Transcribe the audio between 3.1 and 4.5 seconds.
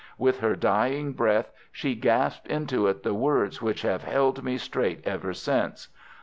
words which have held